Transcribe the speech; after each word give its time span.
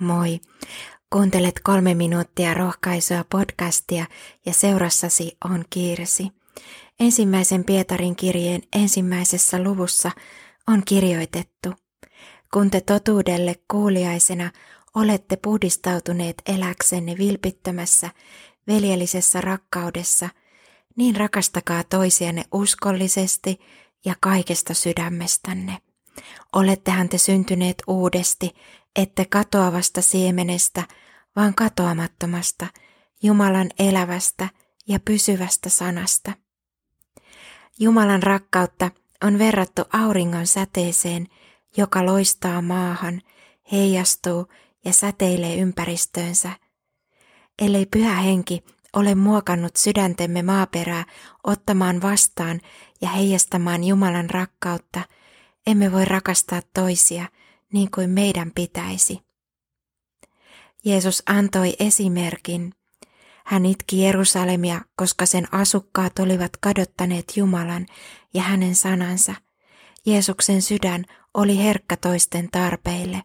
Moi! 0.00 0.40
Kuuntelet 1.12 1.60
kolme 1.62 1.94
minuuttia 1.94 2.54
rohkaisua 2.54 3.24
podcastia 3.30 4.06
ja 4.46 4.52
seurassasi 4.52 5.36
on 5.44 5.64
Kirsi. 5.70 6.28
Ensimmäisen 7.00 7.64
Pietarin 7.64 8.16
kirjeen 8.16 8.62
ensimmäisessä 8.76 9.62
luvussa 9.62 10.10
on 10.68 10.82
kirjoitettu. 10.84 11.74
Kun 12.52 12.70
te 12.70 12.80
totuudelle 12.80 13.54
kuuliaisena 13.70 14.50
olette 14.94 15.36
puhdistautuneet 15.36 16.42
eläksenne 16.46 17.14
vilpittömässä, 17.18 18.10
veljellisessä 18.66 19.40
rakkaudessa, 19.40 20.28
niin 20.96 21.16
rakastakaa 21.16 21.84
toisianne 21.84 22.44
uskollisesti 22.52 23.60
ja 24.04 24.14
kaikesta 24.20 24.74
sydämestänne. 24.74 25.78
Olettehan 26.52 27.08
te 27.08 27.18
syntyneet 27.18 27.82
uudesti, 27.86 28.54
ette 28.96 29.24
katoavasta 29.24 30.02
siemenestä, 30.02 30.82
vaan 31.36 31.54
katoamattomasta, 31.54 32.66
Jumalan 33.22 33.70
elävästä 33.78 34.48
ja 34.88 35.00
pysyvästä 35.00 35.68
sanasta. 35.68 36.32
Jumalan 37.78 38.22
rakkautta 38.22 38.90
on 39.24 39.38
verrattu 39.38 39.82
auringon 39.92 40.46
säteeseen, 40.46 41.26
joka 41.76 42.06
loistaa 42.06 42.62
maahan, 42.62 43.22
heijastuu 43.72 44.46
ja 44.84 44.92
säteilee 44.92 45.56
ympäristöönsä. 45.56 46.50
Ellei 47.62 47.86
pyhä 47.86 48.14
henki 48.14 48.64
ole 48.92 49.14
muokannut 49.14 49.76
sydäntemme 49.76 50.42
maaperää 50.42 51.04
ottamaan 51.44 52.02
vastaan 52.02 52.60
ja 53.00 53.08
heijastamaan 53.08 53.84
Jumalan 53.84 54.30
rakkautta, 54.30 55.00
emme 55.66 55.92
voi 55.92 56.04
rakastaa 56.04 56.60
toisia 56.74 57.24
niin 57.72 57.90
kuin 57.90 58.10
meidän 58.10 58.52
pitäisi. 58.54 59.20
Jeesus 60.84 61.22
antoi 61.26 61.76
esimerkin. 61.78 62.74
Hän 63.44 63.66
itki 63.66 64.02
Jerusalemia, 64.02 64.80
koska 64.96 65.26
sen 65.26 65.54
asukkaat 65.54 66.18
olivat 66.18 66.56
kadottaneet 66.60 67.32
Jumalan 67.36 67.86
ja 68.34 68.42
hänen 68.42 68.74
sanansa. 68.74 69.34
Jeesuksen 70.06 70.62
sydän 70.62 71.04
oli 71.34 71.58
herkkä 71.58 71.96
toisten 71.96 72.48
tarpeille. 72.52 73.22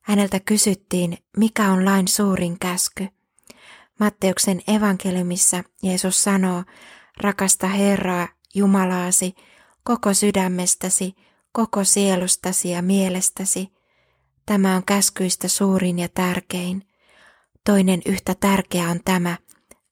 Häneltä 0.00 0.40
kysyttiin, 0.40 1.18
mikä 1.36 1.72
on 1.72 1.84
lain 1.84 2.08
suurin 2.08 2.58
käsky. 2.58 3.08
Matteuksen 4.00 4.60
evankeliumissa 4.66 5.64
Jeesus 5.82 6.22
sanoo, 6.22 6.64
rakasta 7.16 7.66
Herraa, 7.66 8.28
Jumalaasi, 8.54 9.34
koko 9.82 10.14
sydämestäsi, 10.14 11.14
koko 11.52 11.84
sielustasi 11.84 12.70
ja 12.70 12.82
mielestäsi. 12.82 13.68
Tämä 14.46 14.76
on 14.76 14.84
käskyistä 14.84 15.48
suurin 15.48 15.98
ja 15.98 16.08
tärkein. 16.08 16.82
Toinen 17.64 18.02
yhtä 18.06 18.34
tärkeä 18.34 18.88
on 18.88 19.00
tämä, 19.04 19.36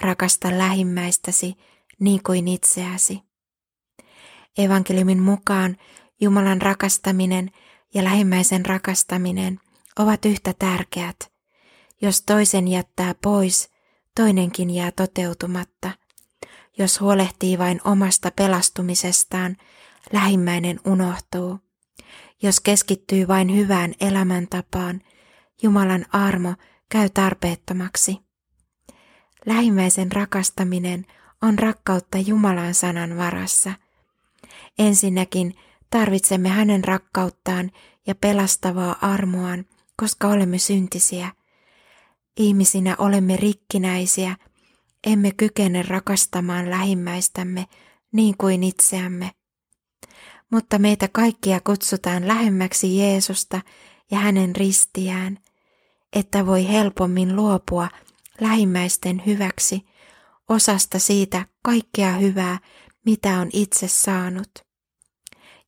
rakasta 0.00 0.58
lähimmäistäsi 0.58 1.54
niin 2.00 2.22
kuin 2.22 2.48
itseäsi. 2.48 3.22
Evankeliumin 4.58 5.22
mukaan 5.22 5.76
Jumalan 6.20 6.62
rakastaminen 6.62 7.50
ja 7.94 8.04
lähimmäisen 8.04 8.66
rakastaminen 8.66 9.60
ovat 9.98 10.24
yhtä 10.24 10.54
tärkeät. 10.58 11.32
Jos 12.02 12.22
toisen 12.22 12.68
jättää 12.68 13.14
pois, 13.22 13.70
toinenkin 14.16 14.70
jää 14.70 14.90
toteutumatta. 14.90 15.90
Jos 16.78 17.00
huolehtii 17.00 17.58
vain 17.58 17.80
omasta 17.84 18.30
pelastumisestaan, 18.36 19.56
lähimmäinen 20.12 20.80
unohtuu. 20.84 21.58
Jos 22.42 22.60
keskittyy 22.60 23.28
vain 23.28 23.56
hyvään 23.56 23.94
elämäntapaan, 24.00 25.00
Jumalan 25.62 26.06
armo 26.12 26.54
käy 26.88 27.08
tarpeettomaksi. 27.10 28.18
Lähimmäisen 29.46 30.12
rakastaminen 30.12 31.06
on 31.42 31.58
rakkautta 31.58 32.18
Jumalan 32.18 32.74
sanan 32.74 33.16
varassa. 33.16 33.72
Ensinnäkin 34.78 35.54
tarvitsemme 35.90 36.48
hänen 36.48 36.84
rakkauttaan 36.84 37.70
ja 38.06 38.14
pelastavaa 38.14 38.96
armoaan, 39.00 39.64
koska 39.96 40.28
olemme 40.28 40.58
syntisiä. 40.58 41.32
Ihmisinä 42.36 42.96
olemme 42.98 43.36
rikkinäisiä, 43.36 44.36
emme 45.06 45.30
kykene 45.30 45.82
rakastamaan 45.82 46.70
lähimmäistämme 46.70 47.66
niin 48.12 48.36
kuin 48.36 48.62
itseämme 48.62 49.30
mutta 50.52 50.78
meitä 50.78 51.08
kaikkia 51.08 51.60
kutsutaan 51.60 52.28
lähemmäksi 52.28 52.98
Jeesusta 52.98 53.60
ja 54.10 54.18
hänen 54.18 54.56
ristiään, 54.56 55.38
että 56.12 56.46
voi 56.46 56.68
helpommin 56.68 57.36
luopua 57.36 57.88
lähimmäisten 58.40 59.22
hyväksi 59.26 59.86
osasta 60.48 60.98
siitä 60.98 61.46
kaikkea 61.62 62.12
hyvää, 62.12 62.58
mitä 63.04 63.38
on 63.38 63.48
itse 63.52 63.88
saanut. 63.88 64.50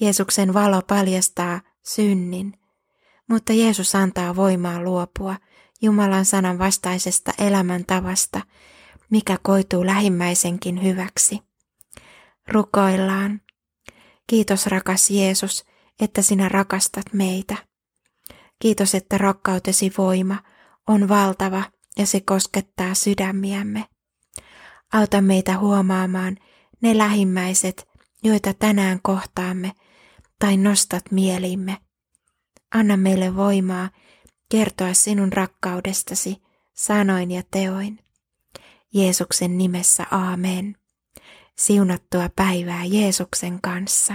Jeesuksen 0.00 0.54
valo 0.54 0.82
paljastaa 0.82 1.60
synnin, 1.82 2.58
mutta 3.28 3.52
Jeesus 3.52 3.94
antaa 3.94 4.36
voimaa 4.36 4.82
luopua 4.82 5.36
Jumalan 5.82 6.24
sanan 6.24 6.58
vastaisesta 6.58 7.32
elämäntavasta, 7.38 8.40
mikä 9.10 9.38
koituu 9.42 9.86
lähimmäisenkin 9.86 10.82
hyväksi. 10.82 11.40
Rukoillaan. 12.48 13.40
Kiitos 14.30 14.66
rakas 14.66 15.10
Jeesus, 15.10 15.64
että 16.00 16.22
sinä 16.22 16.48
rakastat 16.48 17.04
meitä. 17.12 17.56
Kiitos, 18.58 18.94
että 18.94 19.18
rakkautesi 19.18 19.92
voima 19.98 20.38
on 20.88 21.08
valtava 21.08 21.62
ja 21.98 22.06
se 22.06 22.20
koskettaa 22.20 22.94
sydämiämme. 22.94 23.86
Auta 24.92 25.20
meitä 25.20 25.58
huomaamaan 25.58 26.36
ne 26.80 26.98
lähimmäiset, 26.98 27.88
joita 28.22 28.54
tänään 28.54 28.98
kohtaamme, 29.02 29.72
tai 30.38 30.56
nostat 30.56 31.04
mielimme. 31.10 31.76
Anna 32.74 32.96
meille 32.96 33.36
voimaa 33.36 33.90
kertoa 34.48 34.94
sinun 34.94 35.32
rakkaudestasi 35.32 36.42
sanoin 36.74 37.30
ja 37.30 37.42
teoin. 37.50 37.98
Jeesuksen 38.94 39.58
nimessä 39.58 40.06
aamen. 40.10 40.79
Siunattua 41.60 42.30
päivää 42.36 42.84
Jeesuksen 42.84 43.60
kanssa. 43.60 44.14